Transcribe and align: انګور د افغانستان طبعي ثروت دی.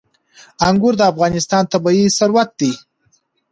انګور 0.67 0.93
د 0.97 1.01
افغانستان 1.11 1.63
طبعي 1.73 2.05
ثروت 2.17 2.49
دی. 2.59 2.71